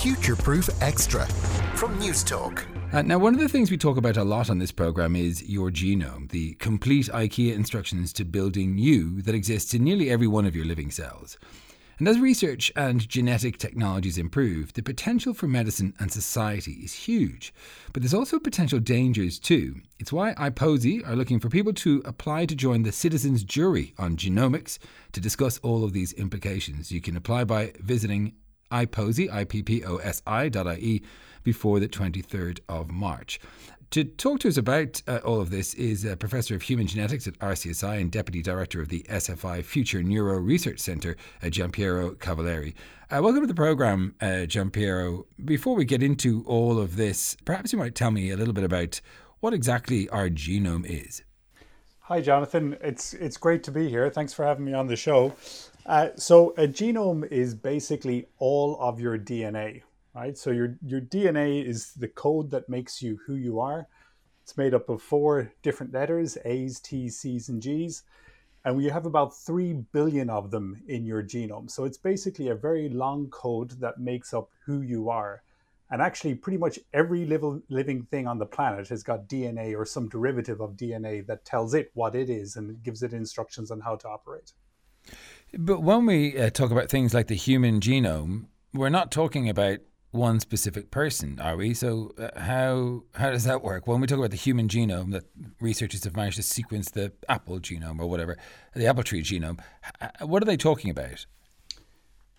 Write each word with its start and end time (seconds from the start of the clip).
Future 0.00 0.34
Proof 0.34 0.70
Extra 0.82 1.26
from 1.76 1.94
Newstalk. 2.00 2.64
Uh, 2.94 3.02
now, 3.02 3.18
one 3.18 3.34
of 3.34 3.40
the 3.40 3.50
things 3.50 3.70
we 3.70 3.76
talk 3.76 3.98
about 3.98 4.16
a 4.16 4.24
lot 4.24 4.48
on 4.48 4.58
this 4.58 4.72
program 4.72 5.14
is 5.14 5.42
your 5.42 5.70
genome, 5.70 6.30
the 6.30 6.54
complete 6.54 7.08
IKEA 7.08 7.54
instructions 7.54 8.10
to 8.14 8.24
building 8.24 8.78
you 8.78 9.20
that 9.20 9.34
exists 9.34 9.74
in 9.74 9.84
nearly 9.84 10.08
every 10.08 10.26
one 10.26 10.46
of 10.46 10.56
your 10.56 10.64
living 10.64 10.90
cells. 10.90 11.36
And 11.98 12.08
as 12.08 12.18
research 12.18 12.72
and 12.74 13.06
genetic 13.06 13.58
technologies 13.58 14.16
improve, 14.16 14.72
the 14.72 14.82
potential 14.82 15.34
for 15.34 15.46
medicine 15.46 15.92
and 15.98 16.10
society 16.10 16.80
is 16.82 16.94
huge. 16.94 17.52
But 17.92 18.02
there's 18.02 18.14
also 18.14 18.38
potential 18.38 18.78
dangers 18.78 19.38
too. 19.38 19.82
It's 19.98 20.14
why 20.14 20.32
IPPOSI 20.32 21.06
are 21.06 21.14
looking 21.14 21.40
for 21.40 21.50
people 21.50 21.74
to 21.74 22.00
apply 22.06 22.46
to 22.46 22.56
join 22.56 22.84
the 22.84 22.92
citizens' 22.92 23.44
jury 23.44 23.92
on 23.98 24.16
genomics 24.16 24.78
to 25.12 25.20
discuss 25.20 25.58
all 25.58 25.84
of 25.84 25.92
these 25.92 26.14
implications. 26.14 26.90
You 26.90 27.02
can 27.02 27.18
apply 27.18 27.44
by 27.44 27.74
visiting 27.80 28.32
IPPOSI, 28.70 29.32
I-P-P-O-S-I.ie 29.32 31.02
before 31.42 31.80
the 31.80 31.88
23rd 31.88 32.60
of 32.68 32.90
March. 32.90 33.40
To 33.90 34.04
talk 34.04 34.38
to 34.40 34.48
us 34.48 34.56
about 34.56 35.02
uh, 35.08 35.18
all 35.24 35.40
of 35.40 35.50
this 35.50 35.74
is 35.74 36.04
a 36.04 36.16
Professor 36.16 36.54
of 36.54 36.62
Human 36.62 36.86
Genetics 36.86 37.26
at 37.26 37.36
RCSI 37.40 38.00
and 38.00 38.12
Deputy 38.12 38.40
Director 38.40 38.80
of 38.80 38.88
the 38.88 39.04
SFI 39.10 39.64
Future 39.64 40.00
Neuro 40.00 40.38
Research 40.38 40.78
Centre, 40.78 41.16
uh, 41.42 41.50
Gianpiero 41.50 42.12
Cavalleri. 42.12 42.74
Uh, 43.10 43.20
welcome 43.20 43.40
to 43.40 43.48
the 43.48 43.54
programme, 43.54 44.14
uh, 44.20 44.46
Giampiero. 44.46 45.24
Before 45.44 45.74
we 45.74 45.84
get 45.84 46.04
into 46.04 46.44
all 46.46 46.78
of 46.78 46.94
this, 46.94 47.36
perhaps 47.44 47.72
you 47.72 47.80
might 47.80 47.96
tell 47.96 48.12
me 48.12 48.30
a 48.30 48.36
little 48.36 48.54
bit 48.54 48.62
about 48.62 49.00
what 49.40 49.52
exactly 49.52 50.08
our 50.10 50.28
genome 50.28 50.86
is. 50.86 51.24
Hi, 52.02 52.20
Jonathan. 52.20 52.76
It's 52.80 53.14
it's 53.14 53.36
great 53.36 53.64
to 53.64 53.72
be 53.72 53.88
here. 53.88 54.08
Thanks 54.10 54.32
for 54.32 54.44
having 54.44 54.64
me 54.64 54.72
on 54.72 54.86
the 54.86 54.96
show. 54.96 55.34
Uh, 55.90 56.10
so, 56.14 56.50
a 56.56 56.68
genome 56.68 57.26
is 57.32 57.52
basically 57.52 58.28
all 58.38 58.78
of 58.80 59.00
your 59.00 59.18
DNA 59.18 59.82
right? 60.14 60.36
So 60.36 60.50
your 60.50 60.76
your 60.84 61.00
DNA 61.00 61.64
is 61.64 61.92
the 61.94 62.08
code 62.08 62.50
that 62.50 62.68
makes 62.68 63.02
you 63.02 63.18
who 63.26 63.34
you 63.34 63.60
are. 63.60 63.86
It's 64.42 64.56
made 64.56 64.74
up 64.74 64.88
of 64.88 65.02
four 65.02 65.52
different 65.62 65.92
letters: 65.92 66.36
A's, 66.44 66.80
T's, 66.80 67.18
C's, 67.18 67.48
and 67.48 67.62
G's, 67.62 68.02
and 68.64 68.76
we 68.76 68.86
have 68.86 69.06
about 69.06 69.36
three 69.36 69.72
billion 69.72 70.30
of 70.30 70.50
them 70.50 70.82
in 70.88 71.04
your 71.04 71.22
genome. 71.22 71.70
So 71.70 71.84
it's 71.84 71.98
basically 71.98 72.48
a 72.48 72.54
very 72.54 72.88
long 72.88 73.28
code 73.30 73.80
that 73.80 73.98
makes 73.98 74.34
up 74.34 74.50
who 74.66 74.80
you 74.82 75.10
are. 75.10 75.42
And 75.92 76.00
actually, 76.00 76.36
pretty 76.36 76.58
much 76.58 76.78
every 76.92 77.26
living 77.26 78.02
thing 78.10 78.28
on 78.28 78.38
the 78.38 78.46
planet 78.46 78.88
has 78.88 79.02
got 79.02 79.28
DNA 79.28 79.76
or 79.76 79.84
some 79.84 80.08
derivative 80.08 80.60
of 80.60 80.76
DNA 80.76 81.26
that 81.26 81.44
tells 81.44 81.74
it 81.74 81.90
what 81.94 82.14
it 82.14 82.30
is 82.30 82.54
and 82.56 82.80
gives 82.82 83.02
it 83.02 83.12
instructions 83.12 83.72
on 83.72 83.80
how 83.80 83.96
to 83.96 84.08
operate. 84.08 84.52
But 85.56 85.82
when 85.82 86.06
we 86.06 86.38
uh, 86.38 86.50
talk 86.50 86.70
about 86.70 86.88
things 86.88 87.12
like 87.12 87.26
the 87.26 87.34
human 87.34 87.80
genome, 87.80 88.46
we're 88.72 88.88
not 88.88 89.10
talking 89.10 89.48
about 89.48 89.78
one 90.12 90.40
specific 90.40 90.90
person, 90.90 91.38
are 91.40 91.56
we? 91.56 91.74
So 91.74 92.12
uh, 92.18 92.38
how 92.38 93.04
how 93.14 93.30
does 93.30 93.44
that 93.44 93.62
work? 93.62 93.86
When 93.86 94.00
we 94.00 94.06
talk 94.06 94.18
about 94.18 94.30
the 94.30 94.36
human 94.36 94.68
genome, 94.68 95.12
that 95.12 95.24
researchers 95.60 96.04
have 96.04 96.16
managed 96.16 96.36
to 96.36 96.42
sequence 96.42 96.90
the 96.90 97.12
apple 97.28 97.60
genome 97.60 98.00
or 98.00 98.06
whatever, 98.06 98.36
the 98.74 98.86
apple 98.86 99.02
tree 99.02 99.22
genome, 99.22 99.60
what 100.20 100.42
are 100.42 100.46
they 100.46 100.56
talking 100.56 100.90
about? 100.90 101.26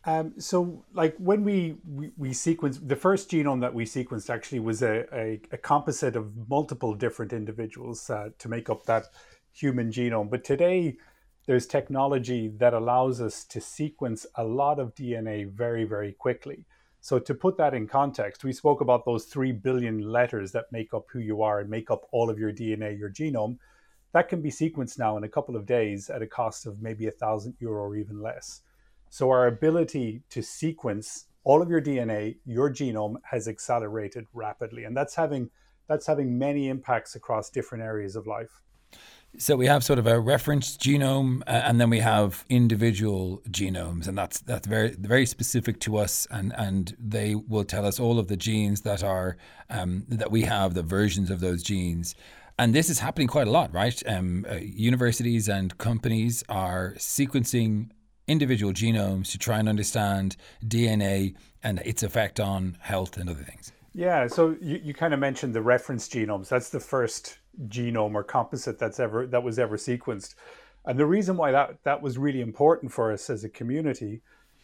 Um, 0.03 0.33
so, 0.39 0.83
like 0.93 1.15
when 1.17 1.43
we, 1.43 1.75
we, 1.87 2.11
we 2.17 2.29
sequenced 2.31 2.87
the 2.87 2.95
first 2.95 3.29
genome 3.29 3.61
that 3.61 3.73
we 3.73 3.85
sequenced, 3.85 4.31
actually 4.31 4.59
was 4.59 4.81
a, 4.81 5.05
a, 5.13 5.39
a 5.51 5.57
composite 5.57 6.15
of 6.15 6.49
multiple 6.49 6.95
different 6.95 7.33
individuals 7.33 8.09
uh, 8.09 8.29
to 8.39 8.49
make 8.49 8.69
up 8.69 8.85
that 8.87 9.05
human 9.51 9.91
genome. 9.91 10.29
But 10.29 10.43
today, 10.43 10.97
there's 11.45 11.65
technology 11.65 12.49
that 12.57 12.73
allows 12.73 13.19
us 13.19 13.43
to 13.45 13.59
sequence 13.59 14.25
a 14.35 14.43
lot 14.43 14.79
of 14.79 14.93
DNA 14.93 15.49
very, 15.49 15.83
very 15.83 16.13
quickly. 16.13 16.65
So, 17.03 17.17
to 17.17 17.33
put 17.33 17.57
that 17.57 17.73
in 17.73 17.87
context, 17.87 18.43
we 18.43 18.53
spoke 18.53 18.79
about 18.79 19.05
those 19.05 19.25
3 19.25 19.51
billion 19.53 19.99
letters 20.01 20.51
that 20.51 20.71
make 20.71 20.93
up 20.93 21.05
who 21.11 21.19
you 21.19 21.41
are 21.41 21.59
and 21.59 21.69
make 21.69 21.89
up 21.89 22.05
all 22.11 22.29
of 22.29 22.37
your 22.37 22.53
DNA, 22.53 22.97
your 22.97 23.09
genome. 23.09 23.57
That 24.13 24.29
can 24.29 24.41
be 24.41 24.51
sequenced 24.51 24.99
now 24.99 25.17
in 25.17 25.23
a 25.23 25.29
couple 25.29 25.55
of 25.55 25.65
days 25.65 26.11
at 26.11 26.21
a 26.21 26.27
cost 26.27 26.67
of 26.67 26.81
maybe 26.81 27.07
a 27.07 27.11
thousand 27.11 27.55
euro 27.59 27.85
or 27.85 27.95
even 27.95 28.21
less. 28.21 28.61
So, 29.09 29.31
our 29.31 29.47
ability 29.47 30.21
to 30.29 30.43
sequence 30.43 31.25
all 31.43 31.61
of 31.63 31.69
your 31.69 31.81
DNA, 31.81 32.37
your 32.45 32.69
genome 32.69 33.15
has 33.23 33.47
accelerated 33.47 34.27
rapidly. 34.31 34.83
And 34.83 34.95
that's 34.95 35.15
having, 35.15 35.49
that's 35.87 36.05
having 36.05 36.37
many 36.37 36.69
impacts 36.69 37.15
across 37.15 37.49
different 37.49 37.83
areas 37.83 38.15
of 38.15 38.27
life. 38.27 38.61
So 39.37 39.55
we 39.55 39.65
have 39.67 39.83
sort 39.83 39.97
of 39.97 40.07
a 40.07 40.19
reference 40.19 40.75
genome, 40.75 41.41
uh, 41.47 41.51
and 41.51 41.79
then 41.79 41.89
we 41.89 41.99
have 41.99 42.45
individual 42.49 43.41
genomes, 43.49 44.07
and 44.07 44.17
that's 44.17 44.41
that's 44.41 44.67
very 44.67 44.91
very 44.91 45.25
specific 45.25 45.79
to 45.81 45.97
us, 45.97 46.27
and 46.29 46.53
and 46.57 46.95
they 46.99 47.35
will 47.35 47.63
tell 47.63 47.85
us 47.85 47.99
all 47.99 48.19
of 48.19 48.27
the 48.27 48.35
genes 48.35 48.81
that 48.81 49.03
are 49.03 49.37
um, 49.69 50.03
that 50.09 50.31
we 50.31 50.41
have, 50.41 50.73
the 50.73 50.83
versions 50.83 51.31
of 51.31 51.39
those 51.39 51.63
genes. 51.63 52.13
And 52.59 52.75
this 52.75 52.89
is 52.89 52.99
happening 52.99 53.27
quite 53.27 53.47
a 53.47 53.51
lot, 53.51 53.73
right? 53.73 54.03
Um, 54.05 54.45
uh, 54.49 54.55
universities 54.55 55.47
and 55.47 55.75
companies 55.77 56.43
are 56.49 56.93
sequencing 56.97 57.89
individual 58.27 58.73
genomes 58.73 59.31
to 59.31 59.37
try 59.37 59.59
and 59.59 59.67
understand 59.67 60.35
DNA 60.63 61.35
and 61.63 61.79
its 61.79 62.03
effect 62.03 62.39
on 62.39 62.77
health 62.81 63.17
and 63.17 63.29
other 63.29 63.43
things. 63.43 63.71
Yeah, 63.93 64.27
so 64.27 64.55
you, 64.61 64.79
you 64.83 64.93
kind 64.93 65.13
of 65.13 65.19
mentioned 65.19 65.53
the 65.53 65.61
reference 65.61 66.07
genomes. 66.07 66.49
That's 66.49 66.69
the 66.69 66.79
first 66.79 67.39
genome 67.67 68.15
or 68.15 68.23
composite 68.23 68.79
that's 68.79 68.99
ever 68.99 69.27
that 69.27 69.43
was 69.43 69.59
ever 69.59 69.77
sequenced. 69.77 70.35
And 70.85 70.97
the 70.97 71.05
reason 71.05 71.37
why 71.37 71.51
that 71.51 71.77
that 71.83 72.01
was 72.01 72.17
really 72.17 72.41
important 72.41 72.91
for 72.91 73.11
us 73.11 73.29
as 73.29 73.43
a 73.43 73.49
community 73.49 74.21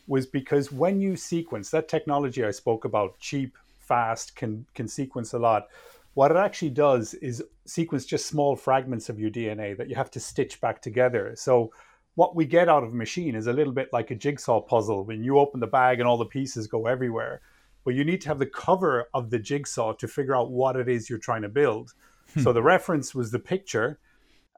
was 0.08 0.26
because 0.26 0.72
when 0.72 1.02
you 1.02 1.16
sequence 1.16 1.70
that 1.72 1.90
technology 1.90 2.44
I 2.44 2.52
spoke 2.52 2.86
about, 2.86 3.20
cheap, 3.20 3.58
fast, 3.80 4.36
can 4.36 4.66
can 4.74 4.88
sequence 4.88 5.34
a 5.34 5.40
lot. 5.40 5.68
What 6.14 6.32
it 6.32 6.38
actually 6.38 6.72
does 6.72 7.14
is 7.16 7.44
sequence 7.66 8.06
just 8.06 8.26
small 8.26 8.56
fragments 8.56 9.10
of 9.10 9.20
your 9.20 9.30
DNA 9.30 9.78
that 9.78 9.88
you 9.88 9.96
have 9.96 10.10
to 10.12 10.20
stitch 10.20 10.60
back 10.60 10.82
together. 10.82 11.34
So 11.36 11.72
what 12.16 12.36
we 12.36 12.46
get 12.46 12.68
out 12.68 12.84
of 12.84 12.92
a 12.92 12.96
machine 12.96 13.36
is 13.36 13.46
a 13.46 13.54
little 13.54 13.72
bit 13.72 13.90
like 13.94 14.10
a 14.10 14.16
jigsaw 14.16 14.60
puzzle 14.60 15.04
when 15.04 15.24
you 15.24 15.38
open 15.38 15.60
the 15.60 15.68
bag 15.68 16.00
and 16.00 16.08
all 16.08 16.18
the 16.18 16.26
pieces 16.26 16.66
go 16.66 16.88
everywhere. 16.88 17.42
But 17.86 17.94
you 17.94 18.04
need 18.04 18.22
to 18.22 18.30
have 18.30 18.40
the 18.40 18.48
cover 18.48 19.08
of 19.14 19.30
the 19.30 19.38
jigsaw 19.38 19.94
to 19.94 20.08
figure 20.08 20.36
out 20.36 20.50
what 20.50 20.76
it 20.76 20.90
is 20.90 21.08
you're 21.08 21.20
trying 21.20 21.44
to 21.44 21.50
build. 21.50 21.94
Hmm. 22.34 22.42
So 22.42 22.54
the 22.54 22.64
reference 22.64 23.14
was 23.16 23.32
the 23.32 23.40
picture, 23.40 24.00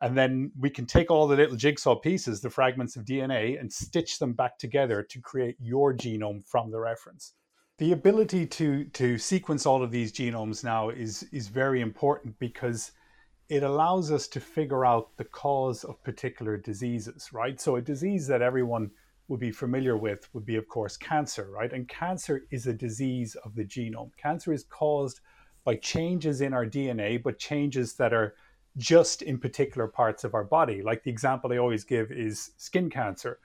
and 0.02 0.18
then 0.18 0.52
we 0.60 0.70
can 0.70 0.86
take 0.86 1.12
all 1.12 1.28
the 1.28 1.36
little 1.36 1.56
jigsaw 1.56 1.96
pieces, 1.96 2.42
the 2.42 2.50
fragments 2.50 2.96
of 2.96 3.06
DNA, 3.06 3.60
and 3.60 3.72
stitch 3.72 4.20
them 4.20 4.34
back 4.34 4.58
together 4.58 5.04
to 5.04 5.22
create 5.22 5.56
your 5.60 5.94
genome 5.94 6.46
from 6.46 6.72
the 6.72 6.80
reference. 6.80 7.34
The 7.78 7.92
ability 7.94 8.46
to 8.48 8.86
to 8.86 9.18
sequence 9.18 9.66
all 9.66 9.84
of 9.84 9.92
these 9.92 10.12
genomes 10.12 10.64
now 10.64 10.90
is 10.90 11.24
is 11.32 11.48
very 11.48 11.82
important 11.82 12.38
because 12.40 12.92
it 13.50 13.64
allows 13.64 14.12
us 14.12 14.28
to 14.28 14.40
figure 14.40 14.86
out 14.86 15.18
the 15.18 15.26
cause 15.26 15.84
of 15.84 16.02
particular 16.04 16.56
diseases, 16.56 17.30
right? 17.34 17.60
So 17.60 17.78
a 17.78 17.82
disease 17.82 18.28
that 18.28 18.44
everyone 18.44 18.92
would 19.28 19.40
be 19.40 19.52
familiar 19.52 19.98
with 19.98 20.28
would 20.34 20.46
be, 20.46 20.56
of 20.56 20.68
course, 20.68 20.98
cancer, 20.98 21.50
right? 21.52 21.72
And 21.72 21.88
cancer 21.88 22.46
is 22.52 22.68
a 22.68 22.74
disease 22.74 23.36
of 23.44 23.56
the 23.56 23.66
genome. 23.66 24.12
Cancer 24.18 24.54
is 24.54 24.64
caused 24.66 25.22
by 25.64 25.76
changes 25.76 26.42
in 26.42 26.54
our 26.54 26.66
DNA, 26.66 27.22
but 27.22 27.40
changes 27.40 27.94
that 27.96 28.14
are 28.14 28.36
just 28.78 29.22
in 29.22 29.38
particular 29.38 29.88
parts 29.88 30.24
of 30.24 30.34
our 30.34 30.44
body. 30.44 30.82
Like 30.82 31.04
the 31.04 31.12
example 31.12 31.52
I 31.52 31.58
always 31.58 31.84
give 31.84 32.12
is 32.12 32.52
skin 32.58 32.90
cancer. 32.90 33.40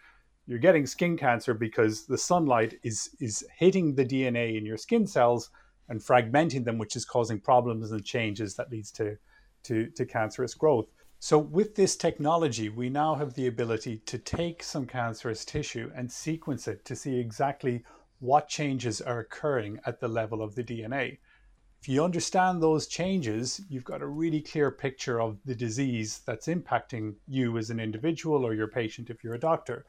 You're 0.47 0.58
getting 0.58 0.86
skin 0.86 1.16
cancer 1.16 1.54
because 1.54 2.06
the 2.06 2.19
sunlight 2.19 2.78
is 2.82 3.16
is 3.20 3.44
hitting 3.56 3.94
the 3.94 4.04
DNA 4.04 4.58
in 4.58 4.66
your 4.66 4.76
skin 4.76 5.06
cells 5.06 5.50
and 5.88 6.00
fragmenting 6.00 6.64
them, 6.64 6.78
which 6.78 6.97
is 6.97 7.04
causing 7.04 7.41
problems 7.41 7.92
and 7.92 8.04
changes 8.04 8.54
that 8.56 8.70
leads 8.70 8.91
to, 8.92 9.16
to, 9.64 9.86
to 9.91 10.06
cancerous 10.06 10.54
growth. 10.54 10.86
So 11.19 11.38
with 11.38 11.75
this 11.75 11.96
technology, 11.96 12.69
we 12.69 12.91
now 12.91 13.14
have 13.14 13.34
the 13.34 13.46
ability 13.46 13.98
to 14.06 14.19
take 14.19 14.62
some 14.62 14.86
cancerous 14.86 15.44
tissue 15.44 15.91
and 15.94 16.10
sequence 16.10 16.69
it 16.69 16.84
to 16.84 16.96
see 16.96 17.19
exactly 17.19 17.82
what 18.20 18.48
changes 18.48 19.00
are 19.00 19.20
occurring 19.20 19.81
at 19.87 20.00
the 20.00 20.08
level 20.08 20.43
of 20.43 20.55
the 20.55 20.64
DNA. 20.64 21.19
If 21.84 21.90
you 21.90 22.02
understand 22.02 22.62
those 22.62 22.86
changes, 22.86 23.60
you've 23.69 23.84
got 23.84 24.00
a 24.00 24.06
really 24.06 24.40
clear 24.40 24.70
picture 24.70 25.20
of 25.20 25.36
the 25.44 25.54
disease 25.54 26.22
that's 26.25 26.46
impacting 26.46 27.16
you 27.28 27.58
as 27.58 27.69
an 27.69 27.78
individual 27.78 28.46
or 28.46 28.54
your 28.54 28.69
patient 28.69 29.10
if 29.10 29.22
you're 29.22 29.34
a 29.34 29.38
doctor. 29.38 29.84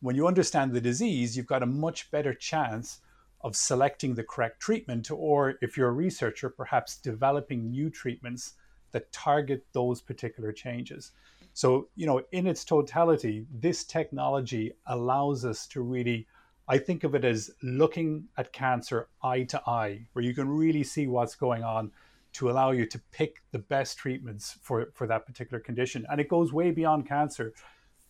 When 0.00 0.16
you 0.16 0.26
understand 0.26 0.72
the 0.72 0.80
disease, 0.80 1.36
you've 1.36 1.44
got 1.44 1.62
a 1.62 1.66
much 1.66 2.10
better 2.10 2.32
chance 2.32 3.00
of 3.42 3.56
selecting 3.56 4.14
the 4.14 4.24
correct 4.24 4.58
treatment, 4.58 5.10
or 5.10 5.56
if 5.60 5.76
you're 5.76 5.90
a 5.90 5.92
researcher, 5.92 6.48
perhaps 6.48 6.96
developing 6.96 7.70
new 7.70 7.90
treatments 7.90 8.54
that 8.92 9.12
target 9.12 9.66
those 9.74 10.00
particular 10.00 10.50
changes. 10.50 11.12
So, 11.52 11.88
you 11.94 12.06
know, 12.06 12.22
in 12.32 12.46
its 12.46 12.64
totality, 12.64 13.44
this 13.52 13.84
technology 13.84 14.72
allows 14.86 15.44
us 15.44 15.66
to 15.66 15.82
really 15.82 16.26
I 16.66 16.78
think 16.78 17.04
of 17.04 17.14
it 17.14 17.24
as 17.24 17.50
looking 17.62 18.28
at 18.38 18.52
cancer 18.52 19.08
eye 19.22 19.42
to 19.44 19.62
eye, 19.68 20.06
where 20.12 20.24
you 20.24 20.34
can 20.34 20.48
really 20.48 20.82
see 20.82 21.06
what's 21.06 21.34
going 21.34 21.62
on 21.62 21.92
to 22.34 22.50
allow 22.50 22.70
you 22.70 22.86
to 22.86 23.00
pick 23.12 23.42
the 23.52 23.58
best 23.58 23.98
treatments 23.98 24.58
for, 24.62 24.90
for 24.94 25.06
that 25.06 25.26
particular 25.26 25.60
condition. 25.60 26.06
And 26.10 26.20
it 26.20 26.28
goes 26.28 26.52
way 26.52 26.70
beyond 26.70 27.06
cancer. 27.06 27.52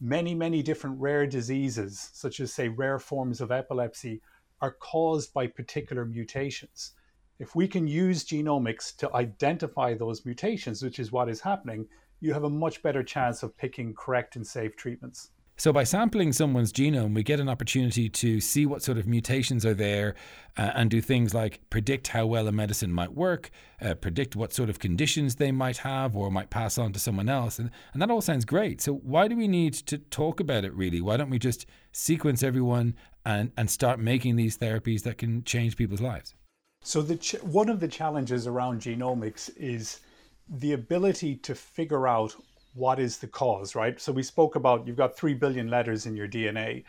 Many, 0.00 0.34
many 0.34 0.62
different 0.62 1.00
rare 1.00 1.26
diseases, 1.26 2.10
such 2.12 2.40
as, 2.40 2.52
say, 2.52 2.68
rare 2.68 2.98
forms 2.98 3.40
of 3.40 3.50
epilepsy, 3.50 4.22
are 4.60 4.72
caused 4.72 5.34
by 5.34 5.46
particular 5.46 6.04
mutations. 6.04 6.92
If 7.38 7.56
we 7.56 7.66
can 7.66 7.88
use 7.88 8.24
genomics 8.24 8.96
to 8.96 9.14
identify 9.14 9.94
those 9.94 10.24
mutations, 10.24 10.82
which 10.82 11.00
is 11.00 11.10
what 11.10 11.28
is 11.28 11.40
happening, 11.40 11.86
you 12.20 12.32
have 12.32 12.44
a 12.44 12.50
much 12.50 12.82
better 12.82 13.02
chance 13.02 13.42
of 13.42 13.56
picking 13.56 13.94
correct 13.94 14.36
and 14.36 14.46
safe 14.46 14.76
treatments. 14.76 15.30
So, 15.56 15.72
by 15.72 15.84
sampling 15.84 16.32
someone's 16.32 16.72
genome, 16.72 17.14
we 17.14 17.22
get 17.22 17.38
an 17.38 17.48
opportunity 17.48 18.08
to 18.08 18.40
see 18.40 18.66
what 18.66 18.82
sort 18.82 18.98
of 18.98 19.06
mutations 19.06 19.64
are 19.64 19.72
there 19.72 20.16
uh, 20.56 20.72
and 20.74 20.90
do 20.90 21.00
things 21.00 21.32
like 21.32 21.60
predict 21.70 22.08
how 22.08 22.26
well 22.26 22.48
a 22.48 22.52
medicine 22.52 22.92
might 22.92 23.14
work, 23.14 23.50
uh, 23.80 23.94
predict 23.94 24.34
what 24.34 24.52
sort 24.52 24.68
of 24.68 24.80
conditions 24.80 25.36
they 25.36 25.52
might 25.52 25.78
have 25.78 26.16
or 26.16 26.28
might 26.28 26.50
pass 26.50 26.76
on 26.76 26.92
to 26.92 26.98
someone 26.98 27.28
else. 27.28 27.60
And, 27.60 27.70
and 27.92 28.02
that 28.02 28.10
all 28.10 28.20
sounds 28.20 28.44
great. 28.44 28.80
So, 28.80 28.94
why 28.94 29.28
do 29.28 29.36
we 29.36 29.46
need 29.46 29.74
to 29.74 29.98
talk 29.98 30.40
about 30.40 30.64
it 30.64 30.74
really? 30.74 31.00
Why 31.00 31.16
don't 31.16 31.30
we 31.30 31.38
just 31.38 31.66
sequence 31.92 32.42
everyone 32.42 32.96
and, 33.24 33.52
and 33.56 33.70
start 33.70 34.00
making 34.00 34.34
these 34.34 34.58
therapies 34.58 35.04
that 35.04 35.18
can 35.18 35.44
change 35.44 35.76
people's 35.76 36.00
lives? 36.00 36.34
So, 36.82 37.00
the 37.00 37.16
ch- 37.16 37.42
one 37.42 37.68
of 37.68 37.78
the 37.78 37.88
challenges 37.88 38.48
around 38.48 38.80
genomics 38.80 39.56
is 39.56 40.00
the 40.48 40.72
ability 40.72 41.36
to 41.36 41.54
figure 41.54 42.08
out 42.08 42.34
what 42.74 42.98
is 42.98 43.18
the 43.18 43.26
cause, 43.26 43.74
right? 43.74 44.00
So 44.00 44.12
we 44.12 44.22
spoke 44.22 44.56
about 44.56 44.86
you've 44.86 44.96
got 44.96 45.16
3 45.16 45.34
billion 45.34 45.68
letters 45.68 46.06
in 46.06 46.16
your 46.16 46.28
DNA. 46.28 46.84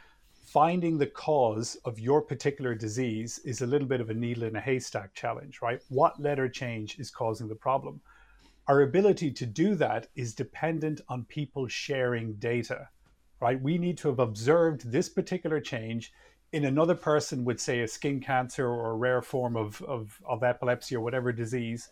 Finding 0.46 0.98
the 0.98 1.08
cause 1.08 1.76
of 1.86 2.00
your 2.00 2.22
particular 2.22 2.76
disease 2.76 3.40
is 3.46 3.62
a 3.62 3.68
little 3.68 3.88
bit 3.88 4.02
of 4.02 4.10
a 4.10 4.14
needle 4.14 4.44
in 4.44 4.56
a 4.56 4.62
haystack 4.62 5.14
challenge, 5.14 5.62
right? 5.62 5.82
What 5.90 6.20
letter 6.20 6.50
change 6.50 7.00
is 7.00 7.12
causing 7.12 7.48
the 7.48 7.56
problem? 7.56 8.02
Our 8.68 8.82
ability 8.82 9.32
to 9.32 9.46
do 9.46 9.76
that 9.76 10.08
is 10.16 10.34
dependent 10.34 11.02
on 11.08 11.26
people 11.26 11.68
sharing 11.68 12.34
data, 12.36 12.90
right? 13.40 13.62
We 13.62 13.78
need 13.78 13.98
to 14.00 14.08
have 14.08 14.20
observed 14.20 14.92
this 14.92 15.08
particular 15.08 15.60
change 15.60 16.12
in 16.52 16.66
another 16.66 16.96
person 16.96 17.44
with, 17.46 17.60
say, 17.60 17.82
a 17.82 17.88
skin 17.88 18.20
cancer 18.20 18.68
or 18.68 18.92
a 18.92 18.96
rare 18.96 19.22
form 19.22 19.56
of, 19.56 19.82
of, 19.84 20.20
of 20.28 20.42
epilepsy 20.42 20.96
or 20.96 21.02
whatever 21.02 21.32
disease, 21.32 21.90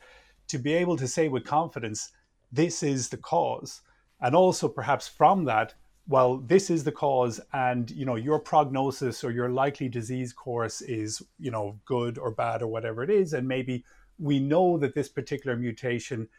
to 0.47 0.57
be 0.57 0.73
able 0.73 0.97
to 0.97 1.07
say 1.07 1.27
with 1.27 1.43
confidence, 1.43 2.11
this 2.53 2.83
is 2.83 3.09
the 3.09 3.17
cause. 3.17 3.81
And 4.21 4.35
also 4.35 4.69
perhaps 4.69 5.07
from 5.07 5.45
that 5.45 5.73
well 6.07 6.37
this 6.37 6.69
is 6.69 6.83
the 6.83 6.91
cause 6.91 7.39
and 7.53 7.89
you 7.91 8.05
know 8.05 8.15
your 8.15 8.37
prognosis 8.37 9.23
or 9.23 9.31
your 9.31 9.49
likely 9.49 9.87
disease 9.87 10.33
course 10.33 10.81
is 10.81 11.21
you 11.39 11.49
know 11.49 11.79
good 11.85 12.17
or 12.17 12.29
bad 12.31 12.61
or 12.61 12.67
whatever 12.67 13.03
it 13.03 13.09
is. 13.09 13.33
And 13.33 13.47
maybe 13.47 13.83
we 14.19 14.39
know 14.39 14.77
that 14.77 14.93
this 14.93 15.09
particular 15.09 15.57
mutation 15.57 16.29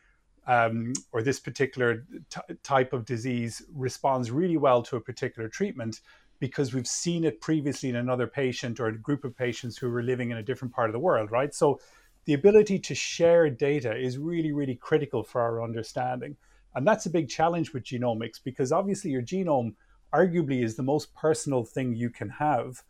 um, 0.46 0.92
or 1.12 1.22
this 1.22 1.40
particular 1.40 2.04
t- 2.30 2.54
type 2.62 2.92
of 2.92 3.04
disease 3.04 3.62
responds 3.74 4.30
really 4.30 4.58
well 4.58 4.82
to 4.82 4.96
a 4.96 5.00
particular 5.00 5.48
treatment 5.48 6.00
because 6.38 6.74
we've 6.74 6.86
seen 6.86 7.24
it 7.24 7.40
previously 7.40 7.88
in 7.88 7.96
another 7.96 8.26
patient 8.26 8.78
or 8.78 8.88
a 8.88 8.98
group 8.98 9.24
of 9.24 9.36
patients 9.36 9.78
who 9.78 9.88
were 9.88 10.02
living 10.02 10.30
in 10.30 10.36
a 10.36 10.42
different 10.42 10.74
part 10.74 10.90
of 10.90 10.92
the 10.92 10.98
world 10.98 11.30
right? 11.30 11.54
So 11.54 11.80
the 12.24 12.34
ability 12.34 12.78
to 12.78 12.94
share 12.94 13.50
data 13.50 13.94
is 13.94 14.18
really, 14.18 14.52
really 14.52 14.76
critical 14.76 15.22
for 15.22 15.40
our 15.40 15.62
understanding. 15.62 16.36
And 16.74 16.86
that's 16.86 17.06
a 17.06 17.10
big 17.10 17.28
challenge 17.28 17.72
with 17.72 17.84
genomics 17.84 18.40
because 18.42 18.72
obviously 18.72 19.10
your 19.10 19.22
genome 19.22 19.74
arguably 20.12 20.62
is 20.62 20.76
the 20.76 20.82
most 20.82 21.14
personal 21.14 21.64
thing 21.64 21.94
you 21.94 22.10
can 22.10 22.30
have, 22.30 22.82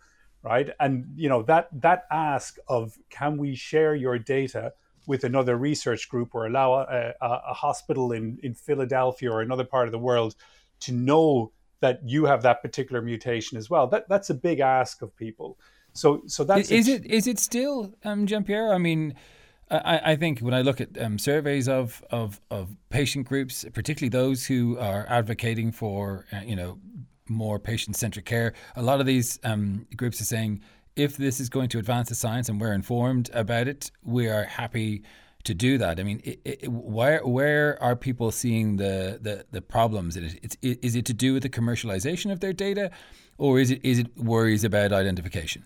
right? 0.42 0.70
And 0.80 1.06
you 1.16 1.28
know 1.28 1.42
that 1.42 1.68
that 1.80 2.04
ask 2.10 2.56
of 2.68 2.96
can 3.10 3.36
we 3.36 3.54
share 3.54 3.94
your 3.94 4.18
data 4.18 4.72
with 5.06 5.24
another 5.24 5.56
research 5.56 6.08
group 6.08 6.34
or 6.34 6.46
allow 6.46 6.74
a, 6.74 7.12
a, 7.20 7.28
a 7.50 7.54
hospital 7.54 8.12
in, 8.12 8.38
in 8.42 8.54
Philadelphia 8.54 9.30
or 9.30 9.42
another 9.42 9.64
part 9.64 9.86
of 9.86 9.92
the 9.92 9.98
world 9.98 10.34
to 10.80 10.92
know 10.92 11.52
that 11.80 12.00
you 12.04 12.24
have 12.24 12.42
that 12.42 12.62
particular 12.62 13.02
mutation 13.02 13.58
as 13.58 13.68
well. 13.68 13.86
That 13.86 14.08
that's 14.08 14.30
a 14.30 14.34
big 14.34 14.60
ask 14.60 15.02
of 15.02 15.14
people. 15.16 15.58
So, 15.94 16.22
so 16.26 16.44
that's 16.44 16.70
is, 16.70 16.88
it. 16.88 17.06
Is 17.06 17.26
it 17.26 17.38
still, 17.38 17.94
um, 18.04 18.26
Gianpiero? 18.26 18.72
I 18.72 18.78
mean, 18.78 19.14
I, 19.70 20.12
I 20.12 20.16
think 20.16 20.40
when 20.40 20.52
I 20.52 20.62
look 20.62 20.80
at 20.80 21.00
um, 21.00 21.18
surveys 21.18 21.68
of, 21.68 22.02
of 22.10 22.40
of 22.50 22.76
patient 22.90 23.26
groups, 23.26 23.64
particularly 23.72 24.10
those 24.10 24.44
who 24.44 24.78
are 24.78 25.06
advocating 25.08 25.72
for, 25.72 26.26
uh, 26.32 26.40
you 26.44 26.56
know, 26.56 26.78
more 27.28 27.58
patient 27.58 27.96
centric 27.96 28.26
care, 28.26 28.52
a 28.76 28.82
lot 28.82 29.00
of 29.00 29.06
these 29.06 29.38
um, 29.44 29.86
groups 29.96 30.20
are 30.20 30.24
saying 30.24 30.60
if 30.96 31.16
this 31.16 31.40
is 31.40 31.48
going 31.48 31.68
to 31.70 31.78
advance 31.78 32.08
the 32.08 32.14
science 32.14 32.48
and 32.48 32.60
we're 32.60 32.74
informed 32.74 33.30
about 33.32 33.66
it, 33.68 33.90
we 34.02 34.28
are 34.28 34.44
happy 34.44 35.02
to 35.44 35.54
do 35.54 35.78
that. 35.78 35.98
I 36.00 36.02
mean, 36.02 36.20
it, 36.24 36.40
it, 36.44 36.68
where 36.68 37.24
where 37.24 37.82
are 37.82 37.96
people 37.96 38.30
seeing 38.32 38.76
the, 38.76 39.18
the, 39.20 39.44
the 39.50 39.62
problems 39.62 40.16
in 40.16 40.24
it? 40.24 40.40
It's, 40.42 40.56
is 40.60 40.94
it 40.96 41.04
to 41.06 41.14
do 41.14 41.32
with 41.34 41.42
the 41.42 41.50
commercialization 41.50 42.32
of 42.32 42.40
their 42.40 42.52
data, 42.52 42.90
or 43.38 43.60
is 43.60 43.70
it 43.70 43.84
is 43.84 43.98
it 43.98 44.16
worries 44.16 44.64
about 44.64 44.92
identification? 44.92 45.64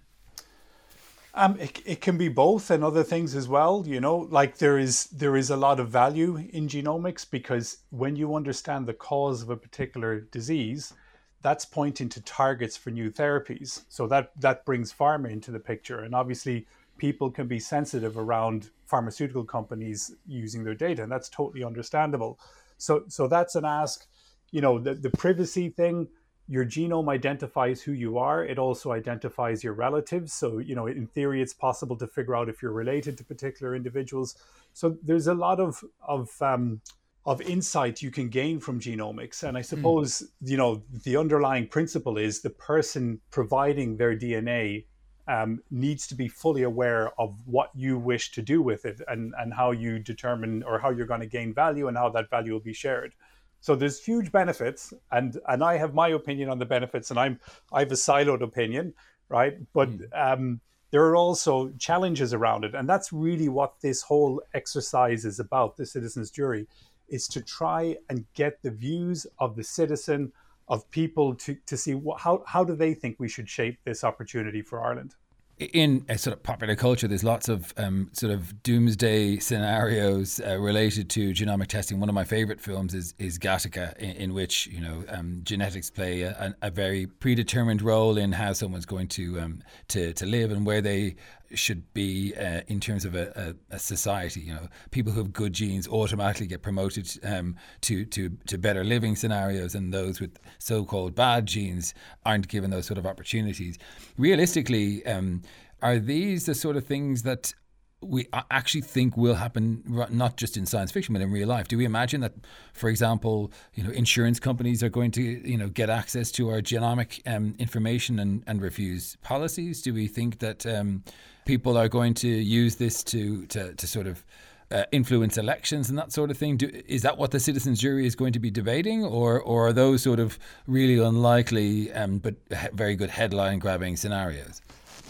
Um, 1.38 1.56
it, 1.61 1.81
it 1.87 2.00
can 2.00 2.19
be 2.19 2.26
both 2.29 2.69
and 2.69 2.82
other 2.82 3.05
things 3.05 3.37
as 3.37 3.46
well. 3.46 3.85
You 3.87 4.00
know, 4.00 4.26
like 4.29 4.58
there 4.58 4.76
is 4.76 5.05
there 5.06 5.37
is 5.37 5.50
a 5.50 5.56
lot 5.56 5.79
of 5.79 5.88
value 5.88 6.37
in 6.52 6.67
genomics 6.67 7.25
because 7.31 7.79
when 7.90 8.17
you 8.17 8.35
understand 8.35 8.87
the 8.87 8.94
cause 8.94 9.43
of 9.43 9.50
a 9.50 9.56
particular 9.56 10.20
disease, 10.32 10.94
that's 11.40 11.64
pointing 11.64 12.08
to 12.08 12.20
targets 12.23 12.76
for 12.76 12.90
new 12.90 13.08
therapies. 13.08 13.85
So 13.88 14.08
that 14.08 14.32
that 14.40 14.64
brings 14.64 14.93
pharma 14.93 15.31
into 15.31 15.52
the 15.52 15.61
picture, 15.61 16.00
and 16.00 16.12
obviously 16.12 16.67
people 16.96 17.31
can 17.31 17.46
be 17.46 17.61
sensitive 17.61 18.19
around 18.19 18.70
pharmaceutical 18.87 19.44
companies 19.44 20.17
using 20.26 20.64
their 20.64 20.75
data, 20.75 21.05
and 21.05 21.12
that's 21.12 21.29
totally 21.29 21.62
understandable. 21.62 22.40
So 22.79 23.05
so 23.06 23.29
that's 23.29 23.55
an 23.55 23.64
ask. 23.64 24.06
You 24.50 24.61
know, 24.61 24.81
the, 24.81 24.94
the 24.94 25.11
privacy 25.11 25.69
thing 25.69 26.08
your 26.49 26.65
genome 26.65 27.11
identifies 27.11 27.83
who 27.83 27.93
you 27.93 28.19
are. 28.19 28.45
It 28.45 28.59
also 28.59 28.93
identifies 28.93 29.62
your 29.62 29.75
relatives. 29.75 30.33
So, 30.33 30.59
you 30.59 30.75
know, 30.75 30.87
in 30.87 31.06
theory, 31.06 31.43
it's 31.43 31.53
possible 31.53 31.97
to 31.97 32.06
figure 32.06 32.35
out 32.35 32.49
if 32.49 32.62
you're 32.62 32.73
related 32.73 33.19
to 33.19 33.25
particular 33.25 33.77
individuals. 33.77 34.37
So, 34.73 34.97
there's 35.03 35.27
a 35.27 35.35
lot 35.35 35.61
of 35.61 35.85
of 36.06 36.31
um, 36.41 36.81
of 37.27 37.43
insight 37.43 38.00
you 38.00 38.11
can 38.11 38.31
gain 38.31 38.59
from 38.59 38.81
genomics. 38.81 39.43
And 39.43 39.56
I 39.56 39.61
hmm. 39.61 39.65
suppose, 39.65 40.23
mm. 40.23 40.50
you 40.50 40.56
know, 40.56 40.83
the 41.05 41.19
underlying 41.19 41.69
principle 41.69 42.17
is 42.17 42.41
the 42.41 42.50
person 42.50 43.21
providing 43.31 43.99
their 43.99 44.17
DNA 44.17 44.87
um, 45.29 45.61
needs 45.71 46.06
to 46.06 46.15
be 46.15 46.27
fully 46.27 46.62
aware 46.62 47.11
of 47.21 47.37
what 47.45 47.71
you 47.75 47.99
wish 47.99 48.33
to 48.33 48.41
do 48.41 48.62
with 48.62 48.87
it 48.87 49.03
and, 49.09 49.35
and 49.39 49.53
how 49.53 49.73
you 49.73 49.99
determine 49.99 50.62
or 50.62 50.79
how 50.79 50.89
you're 50.89 51.06
going 51.06 51.21
to 51.21 51.27
gain 51.27 51.53
value 51.53 51.87
and 51.87 51.99
how 51.99 52.09
that 52.09 52.31
value 52.31 52.55
will 52.55 52.61
be 52.61 52.73
shared. 52.73 53.12
So 53.60 53.75
there's 53.75 54.02
huge 54.02 54.31
benefits, 54.31 54.93
and 55.10 55.38
and 55.49 55.62
I 55.64 55.76
have 55.76 55.94
my 55.94 56.08
opinion 56.08 56.49
on 56.49 56.58
the 56.58 56.66
benefits, 56.66 57.10
and 57.10 57.19
I'm 57.19 57.40
I 57.72 57.81
have 57.81 57.93
a 57.93 57.96
siloed 57.96 58.43
opinion, 58.43 58.94
right? 59.28 59.58
But 59.72 59.90
mm. 59.90 60.08
um, 60.14 60.60
there 60.90 61.05
are 61.06 61.16
also 61.16 61.70
challenges 61.78 62.32
around 62.32 62.64
it, 62.64 62.75
and 62.75 62.88
that's 62.88 63.12
really 63.12 63.49
what 63.49 63.75
this 63.80 64.02
whole 64.02 64.40
exercise 64.54 65.25
is 65.25 65.40
about. 65.40 65.76
The 65.76 65.87
citizens' 65.87 66.30
jury 66.30 66.66
is 67.09 67.26
to 67.28 67.40
try 67.40 67.97
and 68.09 68.25
get 68.35 68.62
the 68.62 68.71
views 68.71 69.26
of 69.38 69.56
the 69.56 69.64
citizen, 69.64 70.33
of 70.68 70.88
people 70.90 71.35
to 71.35 71.56
to 71.66 71.76
see 71.76 71.94
what, 71.94 72.21
how 72.21 72.44
how 72.47 72.62
do 72.62 72.76
they 72.76 72.94
think 72.94 73.16
we 73.18 73.28
should 73.28 73.49
shape 73.49 73.78
this 73.85 74.04
opportunity 74.04 74.62
for 74.62 74.85
Ireland 74.85 75.14
in 75.59 76.05
a 76.09 76.17
sort 76.17 76.37
of 76.37 76.43
popular 76.43 76.77
culture, 76.77 77.09
there's 77.09 77.25
lots 77.25 77.49
of 77.49 77.75
um, 77.77 78.11
sort 78.12 78.33
of 78.33 78.62
doomsday 78.62 79.38
scenarios 79.38 80.41
uh, 80.47 80.57
related 80.59 81.11
to 81.11 81.33
genomic 81.33 81.67
testing. 81.67 81.99
One 81.99 82.09
of 82.09 82.15
my 82.15 82.25
favorite 82.25 82.61
films 82.61 82.95
is 82.95 83.15
is 83.19 83.38
Gattaca, 83.38 83.97
in, 83.99 84.11
in 84.11 84.35
which 84.35 84.69
you 84.69 84.81
know 84.81 85.05
um, 85.09 85.41
genetics 85.43 85.91
play 85.91 86.23
a, 86.23 86.55
a, 86.62 86.71
very 86.71 87.07
predetermined 87.07 87.83
role 87.83 88.17
in 88.19 88.33
how 88.33 88.53
someone's 88.53 88.87
going 88.87 89.09
to 89.09 89.41
um, 89.41 89.62
to 89.88 90.12
to 90.12 90.27
live 90.27 90.53
and 90.53 90.65
where 90.65 90.81
they 90.81 91.17
should 91.55 91.93
be 91.95 92.35
uh, 92.35 92.62
in 92.67 92.81
terms 92.81 93.05
of 93.05 93.14
a, 93.14 93.55
a, 93.71 93.76
a, 93.76 93.78
society. 93.78 94.40
You 94.40 94.55
know, 94.55 94.69
people 94.90 95.12
who 95.12 95.21
have 95.21 95.33
good 95.33 95.52
genes 95.52 95.88
automatically 95.88 96.47
get 96.47 96.62
promoted 96.62 97.09
um, 97.25 97.57
to 97.83 98.05
to 98.07 98.31
to 98.47 98.59
better 98.59 98.85
living 98.85 99.17
scenarios, 99.17 99.75
and 99.75 99.93
those 99.93 100.21
with 100.21 100.38
so-called 100.59 101.14
bad 101.14 101.47
genes 101.47 101.95
aren't 102.25 102.49
given 102.49 102.71
those 102.71 102.87
sort 102.87 102.99
of 102.99 103.07
opportunities. 103.07 103.78
Realistically, 104.17 105.05
um, 105.07 105.43
are 105.83 105.99
these 105.99 106.47
the 106.47 106.55
sort 106.55 106.76
of 106.76 106.87
things 106.87 107.23
that 107.23 107.55
we 108.00 108.28
actually 108.50 108.81
think 108.81 109.17
will 109.17 109.35
happen 109.35 109.83
not 110.11 110.37
just 110.37 110.57
in 110.57 110.67
science 110.67 110.93
fiction 110.93 111.12
but 111.12 111.21
in 111.21 111.33
real 111.33 111.49
life 111.49 111.67
do 111.67 111.76
we 111.76 111.85
imagine 111.85 112.21
that 112.21 112.33
for 112.73 112.88
example 112.88 113.50
you 113.75 113.83
know 113.83 113.90
insurance 113.90 114.38
companies 114.38 114.83
are 114.85 114.88
going 114.88 115.11
to 115.11 115.23
you 115.23 115.57
know 115.57 115.69
get 115.69 115.90
access 115.90 116.31
to 116.31 116.49
our 116.49 116.61
genomic 116.61 117.21
um, 117.26 117.57
information 117.59 118.21
and, 118.21 118.45
and 118.47 118.62
refuse 118.62 119.17
policies 119.23 119.83
do 119.83 119.93
we 119.93 120.07
think 120.07 120.38
that 120.38 120.64
um, 120.64 121.02
people 121.49 121.78
are 121.78 121.88
going 121.88 122.14
to 122.14 122.28
use 122.28 122.76
this 122.76 123.02
to 123.02 123.47
to, 123.47 123.75
to 123.75 123.87
sort 123.87 124.07
of 124.07 124.25
uh, 124.71 124.85
influence 124.93 125.38
elections 125.38 125.88
and 125.88 125.99
that 125.99 126.12
sort 126.12 126.31
of 126.31 126.37
thing. 126.37 126.59
Do, 126.59 126.71
is 126.87 127.02
that 127.02 127.17
what 127.17 127.31
the 127.31 127.40
citizens' 127.40 127.81
jury 127.81 128.07
is 128.07 128.14
going 128.14 128.35
to 128.35 128.38
be 128.38 128.50
debating, 128.50 129.02
or 129.02 129.40
or 129.40 129.69
are 129.69 129.73
those 129.73 130.02
sort 130.02 130.21
of 130.21 130.38
really 130.67 130.99
unlikely 131.02 131.90
um, 131.93 132.19
but 132.19 132.35
very 132.73 132.95
good 132.95 133.11
headline 133.11 133.59
grabbing 133.59 133.97
scenarios? 133.97 134.61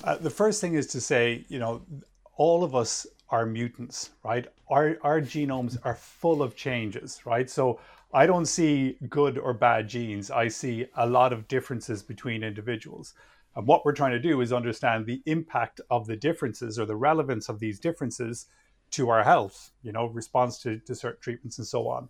Uh, 0.04 0.16
the 0.16 0.30
first 0.30 0.60
thing 0.60 0.74
is 0.74 0.86
to 0.86 1.00
say, 1.00 1.44
you 1.48 1.58
know, 1.58 1.82
all 2.36 2.62
of 2.62 2.74
us 2.74 3.06
are 3.30 3.44
mutants, 3.44 4.10
right? 4.24 4.46
Our, 4.68 4.96
our 5.02 5.20
genomes 5.20 5.76
are 5.84 5.94
full 5.94 6.40
of 6.42 6.54
changes, 6.56 7.20
right? 7.26 7.50
So 7.50 7.80
I 8.14 8.26
don't 8.26 8.46
see 8.46 8.96
good 9.08 9.36
or 9.36 9.52
bad 9.52 9.88
genes. 9.88 10.30
I 10.30 10.48
see 10.48 10.86
a 10.96 11.06
lot 11.06 11.32
of 11.32 11.46
differences 11.48 12.02
between 12.02 12.42
individuals. 12.42 13.14
And 13.56 13.66
what 13.66 13.84
we're 13.84 13.92
trying 13.92 14.12
to 14.12 14.20
do 14.20 14.40
is 14.40 14.52
understand 14.52 15.06
the 15.06 15.22
impact 15.26 15.80
of 15.90 16.06
the 16.06 16.16
differences 16.16 16.78
or 16.78 16.86
the 16.86 16.96
relevance 16.96 17.48
of 17.48 17.58
these 17.58 17.80
differences 17.80 18.46
to 18.92 19.10
our 19.10 19.22
health, 19.22 19.72
you 19.82 19.92
know, 19.92 20.06
response 20.06 20.58
to, 20.62 20.78
to 20.78 20.94
certain 20.94 21.20
treatments 21.20 21.58
and 21.58 21.66
so 21.66 21.88
on. 21.88 22.08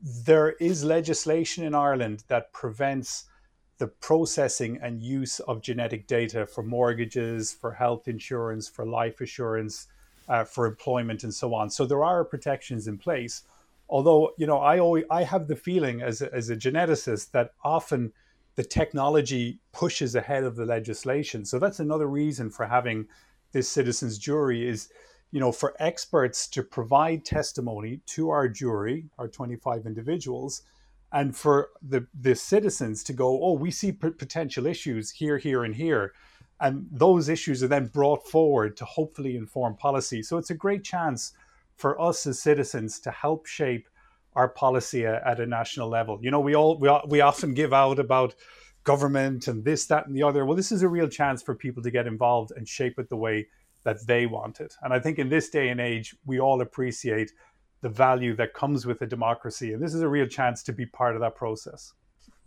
There 0.00 0.50
is 0.52 0.84
legislation 0.84 1.64
in 1.64 1.74
Ireland 1.74 2.24
that 2.28 2.52
prevents 2.52 3.26
the 3.78 3.86
processing 3.88 4.78
and 4.82 5.02
use 5.02 5.40
of 5.40 5.60
genetic 5.60 6.06
data 6.06 6.46
for 6.46 6.62
mortgages, 6.62 7.52
for 7.52 7.72
health 7.72 8.06
insurance, 8.06 8.68
for 8.68 8.86
life 8.86 9.20
assurance, 9.20 9.88
uh, 10.28 10.44
for 10.44 10.66
employment, 10.66 11.24
and 11.24 11.34
so 11.34 11.54
on. 11.54 11.70
So 11.70 11.84
there 11.84 12.04
are 12.04 12.24
protections 12.24 12.86
in 12.86 12.98
place. 12.98 13.42
Although, 13.88 14.32
you 14.38 14.46
know, 14.46 14.58
I 14.58 14.78
always 14.78 15.04
I 15.10 15.24
have 15.24 15.48
the 15.48 15.56
feeling 15.56 16.00
as 16.02 16.22
a, 16.22 16.32
as 16.32 16.50
a 16.50 16.56
geneticist 16.56 17.32
that 17.32 17.52
often 17.62 18.12
the 18.56 18.64
technology 18.64 19.58
pushes 19.72 20.14
ahead 20.14 20.44
of 20.44 20.56
the 20.56 20.64
legislation. 20.64 21.44
So 21.44 21.58
that's 21.58 21.80
another 21.80 22.06
reason 22.06 22.50
for 22.50 22.66
having 22.66 23.06
this 23.52 23.68
citizens 23.68 24.18
jury 24.18 24.66
is, 24.66 24.88
you 25.30 25.40
know, 25.40 25.52
for 25.52 25.74
experts 25.78 26.46
to 26.48 26.62
provide 26.62 27.24
testimony 27.24 28.00
to 28.06 28.30
our 28.30 28.48
jury, 28.48 29.06
our 29.18 29.28
25 29.28 29.86
individuals, 29.86 30.62
and 31.12 31.36
for 31.36 31.70
the 31.80 32.06
the 32.20 32.34
citizens 32.34 33.04
to 33.04 33.12
go, 33.12 33.40
oh, 33.42 33.52
we 33.52 33.70
see 33.70 33.92
p- 33.92 34.10
potential 34.10 34.66
issues 34.66 35.10
here, 35.10 35.38
here, 35.38 35.64
and 35.64 35.74
here, 35.74 36.12
and 36.60 36.86
those 36.90 37.28
issues 37.28 37.62
are 37.62 37.68
then 37.68 37.86
brought 37.86 38.26
forward 38.26 38.76
to 38.76 38.84
hopefully 38.84 39.36
inform 39.36 39.76
policy. 39.76 40.22
So 40.22 40.38
it's 40.38 40.50
a 40.50 40.54
great 40.54 40.84
chance 40.84 41.32
for 41.76 42.00
us 42.00 42.26
as 42.26 42.40
citizens 42.40 43.00
to 43.00 43.10
help 43.10 43.46
shape 43.46 43.88
our 44.34 44.48
policy 44.48 45.06
uh, 45.06 45.20
at 45.24 45.40
a 45.40 45.46
national 45.46 45.88
level. 45.88 46.18
You 46.22 46.30
know, 46.30 46.40
we 46.40 46.54
all 46.54 46.78
we, 46.78 46.90
we 47.08 47.20
often 47.20 47.54
give 47.54 47.72
out 47.72 47.98
about 47.98 48.34
government 48.84 49.48
and 49.48 49.64
this, 49.64 49.86
that, 49.86 50.06
and 50.06 50.16
the 50.16 50.22
other. 50.22 50.44
Well, 50.44 50.56
this 50.56 50.72
is 50.72 50.82
a 50.82 50.88
real 50.88 51.08
chance 51.08 51.42
for 51.42 51.54
people 51.54 51.82
to 51.82 51.90
get 51.90 52.06
involved 52.06 52.52
and 52.54 52.68
shape 52.68 52.98
it 52.98 53.08
the 53.08 53.16
way 53.16 53.48
that 53.84 54.06
they 54.06 54.26
want 54.26 54.60
it. 54.60 54.74
And 54.82 54.92
I 54.92 54.98
think 54.98 55.18
in 55.18 55.28
this 55.28 55.48
day 55.50 55.68
and 55.68 55.80
age, 55.80 56.14
we 56.26 56.40
all 56.40 56.60
appreciate 56.60 57.32
the 57.80 57.88
value 57.88 58.34
that 58.36 58.54
comes 58.54 58.86
with 58.86 59.02
a 59.02 59.06
democracy, 59.06 59.72
and 59.72 59.82
this 59.82 59.94
is 59.94 60.00
a 60.00 60.08
real 60.08 60.26
chance 60.26 60.62
to 60.62 60.72
be 60.72 60.86
part 60.86 61.14
of 61.14 61.20
that 61.20 61.34
process. 61.34 61.92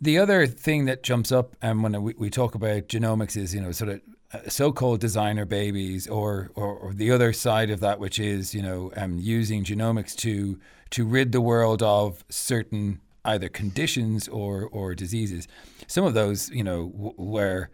The 0.00 0.18
other 0.18 0.46
thing 0.46 0.84
that 0.84 1.02
jumps 1.02 1.32
up 1.32 1.56
um, 1.62 1.82
when 1.82 2.00
we, 2.02 2.14
we 2.16 2.30
talk 2.30 2.54
about 2.54 2.88
genomics 2.88 3.36
is, 3.36 3.54
you 3.54 3.60
know, 3.60 3.72
sort 3.72 3.90
of 3.90 4.00
uh, 4.32 4.48
so-called 4.48 5.00
designer 5.00 5.44
babies, 5.44 6.06
or, 6.06 6.50
or, 6.54 6.76
or 6.76 6.92
the 6.92 7.10
other 7.10 7.32
side 7.32 7.70
of 7.70 7.80
that, 7.80 7.98
which 7.98 8.18
is, 8.18 8.54
you 8.54 8.62
know, 8.62 8.92
um, 8.96 9.18
using 9.18 9.64
genomics 9.64 10.14
to 10.16 10.58
to 10.90 11.04
rid 11.04 11.32
the 11.32 11.40
world 11.40 11.82
of 11.82 12.24
certain 12.30 13.00
either 13.24 13.48
conditions 13.48 14.28
or 14.28 14.68
or 14.70 14.94
diseases. 14.94 15.48
Some 15.86 16.04
of 16.04 16.14
those, 16.14 16.50
you 16.50 16.62
know, 16.62 16.88
w- 16.90 17.14
where 17.16 17.70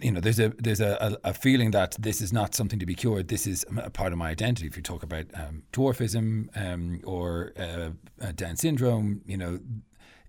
you 0.00 0.10
know, 0.10 0.20
there's 0.20 0.40
a 0.40 0.48
there's 0.58 0.80
a, 0.80 1.18
a, 1.22 1.34
feeling 1.34 1.70
that 1.72 1.96
this 1.98 2.20
is 2.22 2.32
not 2.32 2.54
something 2.54 2.78
to 2.78 2.86
be 2.86 2.94
cured. 2.94 3.28
This 3.28 3.46
is 3.46 3.64
a 3.76 3.90
part 3.90 4.12
of 4.12 4.18
my 4.18 4.30
identity. 4.30 4.66
If 4.66 4.76
you 4.76 4.82
talk 4.82 5.02
about 5.02 5.26
um, 5.34 5.64
dwarfism 5.72 6.48
um, 6.56 7.00
or 7.04 7.52
uh, 7.58 7.90
uh 8.22 8.32
Down 8.32 8.56
syndrome, 8.56 9.20
you 9.26 9.36
know, 9.36 9.60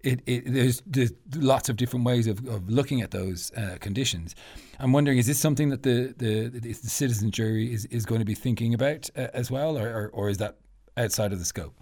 it, 0.07 0.21
it, 0.25 0.53
there's, 0.53 0.81
there's 0.85 1.11
lots 1.35 1.67
of 1.67 1.75
different 1.75 2.05
ways 2.05 2.27
of, 2.27 2.47
of 2.47 2.69
looking 2.69 3.01
at 3.01 3.11
those 3.11 3.51
uh, 3.57 3.77
conditions. 3.81 4.35
I'm 4.79 4.93
wondering, 4.93 5.17
is 5.17 5.27
this 5.27 5.37
something 5.37 5.69
that 5.69 5.83
the, 5.83 6.13
the, 6.17 6.47
the 6.47 6.73
citizen 6.73 7.29
jury 7.29 7.73
is, 7.73 7.85
is 7.85 8.05
going 8.05 8.19
to 8.19 8.25
be 8.25 8.35
thinking 8.35 8.73
about 8.73 9.09
uh, 9.17 9.27
as 9.33 9.51
well, 9.51 9.77
or, 9.77 9.89
or, 9.89 10.07
or, 10.13 10.29
is 10.29 10.37
that 10.37 10.55
outside 10.95 11.33
of 11.33 11.39
the 11.39 11.45
scope? 11.45 11.73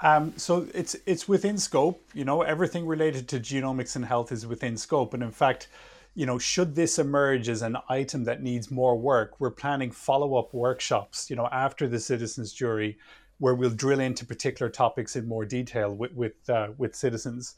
Um, 0.00 0.32
so 0.36 0.66
it's 0.74 0.96
it's 1.06 1.28
within 1.28 1.58
scope. 1.58 2.00
You 2.14 2.24
know, 2.24 2.42
everything 2.42 2.86
related 2.86 3.28
to 3.28 3.40
genomics 3.40 3.96
and 3.96 4.04
health 4.04 4.30
is 4.30 4.46
within 4.46 4.76
scope. 4.76 5.12
And 5.12 5.22
in 5.24 5.32
fact, 5.32 5.68
you 6.14 6.24
know, 6.24 6.38
should 6.38 6.74
this 6.74 6.98
emerge 6.98 7.48
as 7.48 7.62
an 7.62 7.76
item 7.88 8.24
that 8.24 8.40
needs 8.40 8.70
more 8.70 8.96
work, 8.96 9.40
we're 9.40 9.50
planning 9.50 9.90
follow 9.90 10.36
up 10.36 10.54
workshops. 10.54 11.28
You 11.28 11.36
know, 11.36 11.48
after 11.50 11.88
the 11.88 11.98
citizens 11.98 12.52
jury 12.52 12.96
where 13.38 13.54
we'll 13.54 13.70
drill 13.70 14.00
into 14.00 14.26
particular 14.26 14.70
topics 14.70 15.16
in 15.16 15.26
more 15.26 15.44
detail 15.44 15.94
with 15.94 16.12
with, 16.12 16.50
uh, 16.50 16.68
with 16.76 16.94
citizens. 16.94 17.54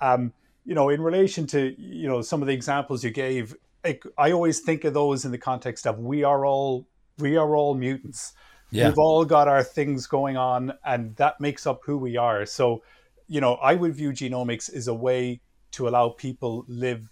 Um, 0.00 0.32
you 0.64 0.74
know, 0.74 0.88
in 0.88 1.00
relation 1.00 1.46
to 1.48 1.74
you 1.80 2.08
know 2.08 2.22
some 2.22 2.42
of 2.42 2.48
the 2.48 2.54
examples 2.54 3.04
you 3.04 3.10
gave, 3.10 3.54
I, 3.84 3.98
I 4.18 4.32
always 4.32 4.60
think 4.60 4.84
of 4.84 4.94
those 4.94 5.24
in 5.24 5.30
the 5.30 5.38
context 5.38 5.86
of 5.86 5.98
we 5.98 6.24
are 6.24 6.44
all 6.44 6.86
we 7.18 7.36
are 7.36 7.54
all 7.56 7.74
mutants. 7.74 8.32
Yeah. 8.70 8.88
We've 8.88 8.98
all 8.98 9.24
got 9.24 9.48
our 9.48 9.62
things 9.62 10.06
going 10.06 10.36
on, 10.36 10.72
and 10.84 11.14
that 11.16 11.40
makes 11.40 11.66
up 11.66 11.82
who 11.84 11.96
we 11.96 12.16
are. 12.16 12.44
So, 12.46 12.82
you 13.28 13.40
know, 13.40 13.54
I 13.54 13.74
would 13.74 13.94
view 13.94 14.10
genomics 14.10 14.72
as 14.74 14.88
a 14.88 14.94
way 14.94 15.40
to 15.72 15.88
allow 15.88 16.08
people 16.10 16.64
live, 16.66 17.08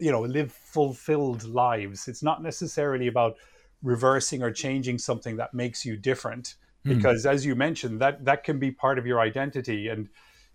you 0.00 0.10
know, 0.10 0.22
live 0.22 0.52
fulfilled 0.52 1.44
lives. 1.44 2.08
It's 2.08 2.22
not 2.22 2.42
necessarily 2.42 3.06
about 3.06 3.36
reversing 3.82 4.42
or 4.42 4.50
changing 4.50 4.98
something 4.98 5.36
that 5.36 5.54
makes 5.54 5.84
you 5.86 5.96
different. 5.96 6.56
Because 6.88 7.24
mm. 7.24 7.30
as 7.30 7.44
you 7.44 7.54
mentioned 7.54 8.00
that 8.00 8.24
that 8.24 8.44
can 8.44 8.58
be 8.58 8.70
part 8.70 8.98
of 8.98 9.06
your 9.06 9.20
identity 9.20 9.88
and 9.88 10.08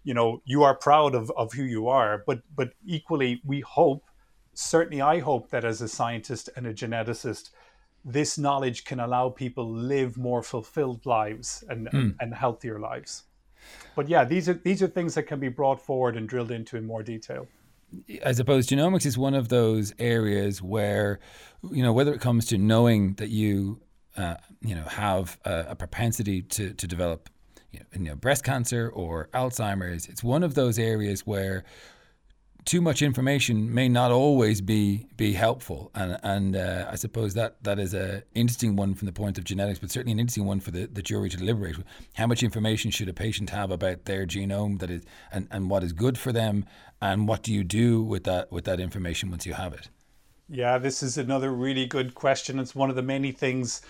you 0.04 0.14
know 0.14 0.42
you 0.46 0.64
are 0.64 0.76
proud 0.76 1.16
of, 1.16 1.32
of 1.32 1.54
who 1.54 1.64
you 1.64 1.88
are 1.88 2.24
but 2.26 2.42
but 2.56 2.74
equally 2.86 3.42
we 3.46 3.62
hope 3.62 4.04
certainly 4.54 5.02
i 5.02 5.20
hope 5.20 5.50
that 5.50 5.66
as 5.66 5.82
a 5.82 5.88
scientist 5.88 6.50
and 6.56 6.68
a 6.68 6.74
geneticist 6.74 7.50
this 8.06 8.38
knowledge 8.38 8.84
can 8.84 9.00
allow 9.00 9.30
people 9.30 9.70
live 9.70 10.18
more 10.18 10.44
fulfilled 10.44 11.06
lives 11.06 11.64
and, 11.70 11.88
mm. 11.88 11.94
and, 11.94 12.16
and 12.20 12.34
healthier 12.34 12.80
lives 12.80 13.24
but 13.96 14.10
yeah 14.10 14.24
these 14.24 14.50
are 14.50 14.56
these 14.56 14.84
are 14.84 14.88
things 14.88 15.16
that 15.16 15.24
can 15.24 15.40
be 15.40 15.50
brought 15.50 15.80
forward 15.80 16.18
and 16.18 16.28
drilled 16.28 16.52
into 16.52 16.78
in 16.78 16.86
more 16.86 17.04
detail 17.04 17.48
I 18.26 18.32
suppose 18.32 18.68
genomics 18.68 19.06
is 19.06 19.18
one 19.18 19.34
of 19.34 19.50
those 19.50 19.94
areas 20.00 20.62
where, 20.62 21.20
you 21.72 21.84
know, 21.84 21.94
whether 21.94 22.14
it 22.14 22.22
comes 22.22 22.46
to 22.48 22.58
knowing 22.58 23.14
that 23.16 23.30
you 23.30 23.82
uh, 24.18 24.36
you 24.62 24.76
know, 24.76 24.84
have 24.84 25.40
a, 25.46 25.66
a, 25.70 25.76
propensity 25.76 26.42
to, 26.42 26.74
to 26.74 26.88
develop, 26.88 27.30
you 27.72 27.80
know, 27.80 27.86
you 27.94 28.10
know, 28.10 28.16
breast 28.16 28.44
cancer 28.44 28.92
or 28.94 29.30
Alzheimer's. 29.34 30.08
It's 30.08 30.24
one 30.24 30.44
of 30.44 30.54
those 30.54 30.78
areas 30.78 31.26
where 31.26 31.64
too 32.66 32.82
much 32.82 33.02
information 33.02 33.74
may 33.74 33.90
not 33.90 34.12
always 34.12 34.62
be 34.62 35.06
be 35.18 35.34
helpful, 35.34 35.92
and 35.96 36.18
and 36.24 36.56
uh, 36.56 36.88
I 36.90 36.96
suppose 36.96 37.34
that 37.34 37.62
that 37.64 37.80
is 37.80 37.94
a 37.94 38.24
interesting 38.36 38.76
one 38.76 38.94
from 38.94 39.06
the 39.06 39.12
point 39.12 39.38
of 39.38 39.44
genetics, 39.44 39.80
but 39.80 39.92
certainly 39.92 40.14
an 40.14 40.20
interesting 40.20 40.46
one 40.46 40.60
for 40.60 40.72
the, 40.72 40.86
the 40.86 41.02
jury 41.02 41.30
to 41.30 41.38
deliberate. 41.38 41.76
How 42.14 42.28
much 42.28 42.44
information 42.44 42.92
should 42.92 43.10
a 43.10 43.14
patient 43.14 43.50
have 43.50 43.72
about 43.72 44.06
their 44.06 44.26
genome 44.26 44.80
that 44.80 44.90
is 44.90 45.04
and, 45.32 45.48
and 45.52 45.70
what 45.70 45.84
is 45.84 45.94
good 45.94 46.18
for 46.18 46.32
them, 46.32 46.66
and 47.02 47.28
what 47.28 47.44
do 47.44 47.54
you 47.54 47.64
do 47.64 48.02
with 48.02 48.24
that 48.26 48.52
with 48.52 48.66
that 48.66 48.80
information 48.80 49.30
once 49.30 49.46
you 49.46 49.54
have 49.54 49.74
it? 49.74 49.90
Yeah, 50.50 50.78
this 50.78 51.02
is 51.04 51.18
another 51.18 51.52
really 51.52 51.86
good 51.86 52.16
question. 52.16 52.60
It's 52.60 52.76
one 52.76 52.90
of 52.90 52.96
the 52.96 53.02
many 53.02 53.32
things, 53.32 53.82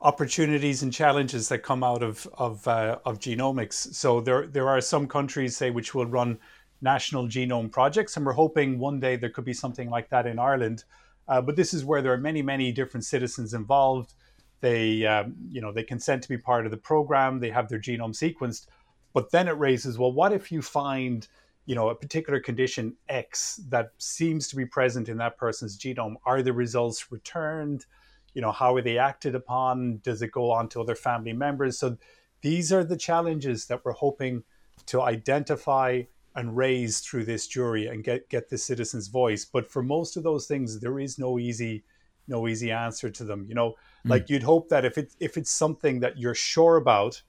opportunities 0.00 0.82
and 0.82 0.92
challenges 0.92 1.48
that 1.50 1.58
come 1.58 1.84
out 1.84 2.02
of 2.02 2.26
of, 2.34 2.66
uh, 2.66 2.98
of 3.04 3.18
genomics. 3.18 3.94
So 3.94 4.20
there 4.20 4.46
there 4.46 4.68
are 4.68 4.80
some 4.80 5.06
countries, 5.06 5.56
say, 5.56 5.70
which 5.70 5.94
will 5.94 6.06
run 6.06 6.38
national 6.80 7.28
genome 7.28 7.70
projects, 7.70 8.16
and 8.16 8.24
we're 8.24 8.32
hoping 8.32 8.78
one 8.78 8.98
day 8.98 9.16
there 9.16 9.30
could 9.30 9.44
be 9.44 9.52
something 9.52 9.90
like 9.90 10.08
that 10.10 10.26
in 10.26 10.38
Ireland. 10.38 10.84
Uh, 11.28 11.40
but 11.42 11.54
this 11.54 11.74
is 11.74 11.84
where 11.84 12.02
there 12.02 12.12
are 12.12 12.18
many 12.18 12.42
many 12.42 12.72
different 12.72 13.04
citizens 13.04 13.52
involved. 13.54 14.14
They 14.60 15.04
um, 15.06 15.34
you 15.50 15.60
know 15.60 15.72
they 15.72 15.84
consent 15.84 16.22
to 16.22 16.28
be 16.28 16.38
part 16.38 16.64
of 16.64 16.70
the 16.70 16.78
program. 16.78 17.40
They 17.40 17.50
have 17.50 17.68
their 17.68 17.78
genome 17.80 18.14
sequenced, 18.14 18.66
but 19.12 19.30
then 19.30 19.48
it 19.48 19.58
raises, 19.58 19.98
well, 19.98 20.12
what 20.12 20.32
if 20.32 20.50
you 20.50 20.62
find 20.62 21.28
you 21.66 21.74
know 21.74 21.88
a 21.90 21.94
particular 21.94 22.40
condition 22.40 22.96
x 23.08 23.60
that 23.68 23.92
seems 23.98 24.48
to 24.48 24.56
be 24.56 24.66
present 24.66 25.08
in 25.08 25.18
that 25.18 25.36
person's 25.36 25.78
genome 25.78 26.14
are 26.24 26.42
the 26.42 26.52
results 26.52 27.12
returned? 27.12 27.86
You 28.34 28.42
know 28.42 28.52
how 28.52 28.74
are 28.76 28.82
they 28.82 28.98
acted 28.98 29.34
upon? 29.34 30.00
Does 30.02 30.22
it 30.22 30.32
go 30.32 30.50
on 30.50 30.68
to 30.70 30.80
other 30.80 30.94
family 30.94 31.32
members? 31.32 31.78
So 31.78 31.96
these 32.42 32.72
are 32.72 32.84
the 32.84 32.96
challenges 32.96 33.66
that 33.66 33.84
we're 33.84 33.92
hoping 33.92 34.42
to 34.86 35.02
identify 35.02 36.02
and 36.36 36.56
raise 36.56 37.00
through 37.00 37.24
this 37.24 37.46
jury 37.46 37.86
and 37.86 38.04
get 38.04 38.28
get 38.28 38.48
the 38.48 38.58
citizen's 38.58 39.08
voice. 39.08 39.44
But 39.44 39.70
for 39.70 39.82
most 39.82 40.16
of 40.16 40.22
those 40.22 40.46
things 40.46 40.80
there 40.80 40.98
is 40.98 41.18
no 41.18 41.38
easy 41.38 41.84
no 42.28 42.46
easy 42.46 42.70
answer 42.70 43.10
to 43.10 43.24
them 43.24 43.44
you 43.48 43.54
know? 43.54 43.70
Mm. 44.06 44.10
like 44.10 44.30
you'd 44.30 44.44
hope 44.44 44.68
that 44.68 44.84
if 44.84 44.96
it 44.96 45.12
if 45.18 45.36
it's 45.36 45.50
something 45.50 46.00
that 46.00 46.16
you're 46.16 46.34
sure 46.34 46.76
about 46.76 47.22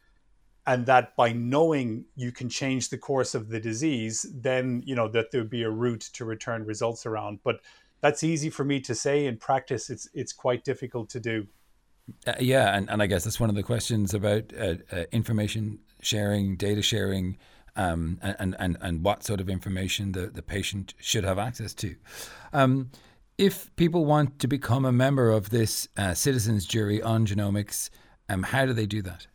and 0.67 0.85
that 0.85 1.15
by 1.15 1.31
knowing 1.31 2.05
you 2.15 2.31
can 2.31 2.47
change 2.47 2.89
the 2.89 2.97
course 2.97 3.33
of 3.33 3.49
the 3.49 3.59
disease 3.59 4.25
then 4.33 4.83
you 4.85 4.95
know 4.95 5.07
that 5.07 5.31
there'd 5.31 5.49
be 5.49 5.63
a 5.63 5.69
route 5.69 6.01
to 6.13 6.25
return 6.25 6.65
results 6.65 7.05
around 7.05 7.39
but 7.43 7.59
that's 8.01 8.23
easy 8.23 8.49
for 8.49 8.63
me 8.63 8.79
to 8.79 8.95
say 8.95 9.25
in 9.25 9.37
practice 9.37 9.89
it's 9.89 10.07
it's 10.13 10.33
quite 10.33 10.63
difficult 10.63 11.09
to 11.09 11.19
do 11.19 11.47
uh, 12.27 12.33
yeah 12.39 12.75
and, 12.75 12.89
and 12.89 13.01
i 13.01 13.07
guess 13.07 13.23
that's 13.23 13.39
one 13.39 13.49
of 13.49 13.55
the 13.55 13.63
questions 13.63 14.13
about 14.13 14.43
uh, 14.59 14.75
uh, 14.91 15.03
information 15.11 15.79
sharing 16.01 16.55
data 16.55 16.81
sharing 16.81 17.37
um, 17.75 18.19
and, 18.21 18.55
and, 18.59 18.77
and 18.81 19.03
what 19.03 19.23
sort 19.23 19.39
of 19.39 19.49
information 19.49 20.11
the, 20.11 20.27
the 20.27 20.41
patient 20.41 20.93
should 20.99 21.23
have 21.23 21.39
access 21.39 21.73
to. 21.75 21.95
Um, 22.53 22.91
if 23.37 23.73
people 23.75 24.05
want 24.05 24.39
to 24.39 24.47
become 24.47 24.85
a 24.85 24.91
member 24.91 25.31
of 25.31 25.49
this 25.49 25.87
uh, 25.97 26.13
citizens 26.13 26.65
jury 26.65 27.01
on 27.01 27.25
genomics, 27.25 27.89
um, 28.29 28.43
how 28.43 28.65
do 28.65 28.73
they 28.73 28.85
do 28.85 29.01
that? 29.03 29.27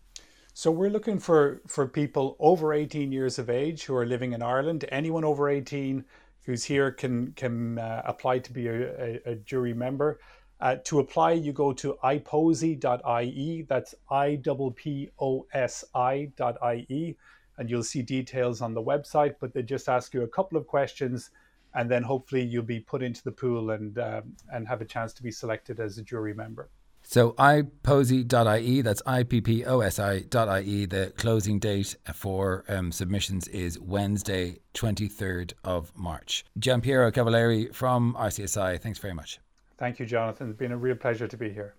So 0.58 0.70
we're 0.70 0.88
looking 0.88 1.18
for 1.18 1.60
for 1.66 1.86
people 1.86 2.34
over 2.38 2.72
18 2.72 3.12
years 3.12 3.38
of 3.38 3.50
age 3.50 3.84
who 3.84 3.94
are 3.94 4.06
living 4.06 4.32
in 4.32 4.42
Ireland. 4.42 4.86
Anyone 4.88 5.22
over 5.22 5.50
18 5.50 6.02
who's 6.46 6.64
here 6.64 6.90
can 6.92 7.32
can 7.32 7.78
uh, 7.78 8.00
apply 8.06 8.38
to 8.38 8.52
be 8.54 8.66
a, 8.68 8.78
a, 8.98 9.32
a 9.32 9.34
jury 9.34 9.74
member. 9.74 10.18
Uh, 10.58 10.76
to 10.84 11.00
apply, 11.00 11.32
you 11.32 11.52
go 11.52 11.74
to 11.74 11.98
ipposi.ie. 12.02 13.66
That's 13.68 13.94
I 14.10 14.40
P 14.74 15.10
O 15.18 15.46
S 15.52 15.84
I.ie, 15.94 17.16
and 17.58 17.70
you'll 17.70 17.82
see 17.82 18.00
details 18.00 18.62
on 18.62 18.72
the 18.72 18.82
website. 18.82 19.34
But 19.38 19.52
they 19.52 19.62
just 19.62 19.90
ask 19.90 20.14
you 20.14 20.22
a 20.22 20.28
couple 20.36 20.56
of 20.56 20.66
questions, 20.66 21.28
and 21.74 21.90
then 21.90 22.02
hopefully 22.02 22.42
you'll 22.42 22.62
be 22.62 22.80
put 22.80 23.02
into 23.02 23.22
the 23.22 23.32
pool 23.32 23.72
and 23.72 23.98
um, 23.98 24.34
and 24.50 24.66
have 24.66 24.80
a 24.80 24.86
chance 24.86 25.12
to 25.12 25.22
be 25.22 25.30
selected 25.30 25.80
as 25.80 25.98
a 25.98 26.02
jury 26.02 26.32
member. 26.32 26.70
So 27.08 27.32
ipposi.ie, 27.32 28.80
that's 28.82 29.00
I-P-P-O-S-I.ie. 29.06 30.86
The 30.86 31.12
closing 31.16 31.60
date 31.60 31.96
for 32.12 32.64
um, 32.68 32.90
submissions 32.90 33.46
is 33.46 33.78
Wednesday, 33.78 34.58
23rd 34.74 35.52
of 35.62 35.92
March. 35.94 36.44
Gianpiero 36.58 37.12
Cavalleri 37.12 37.72
from 37.72 38.16
RCSI, 38.18 38.80
thanks 38.80 38.98
very 38.98 39.14
much. 39.14 39.38
Thank 39.78 40.00
you, 40.00 40.06
Jonathan. 40.06 40.50
It's 40.50 40.58
been 40.58 40.72
a 40.72 40.76
real 40.76 40.96
pleasure 40.96 41.28
to 41.28 41.36
be 41.36 41.50
here. 41.50 41.74